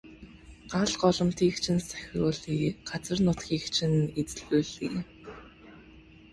[0.71, 2.71] Гал голомтыг чинь сахиулъя.
[2.89, 4.89] Газар нутгийг чинь эзлүүлъе.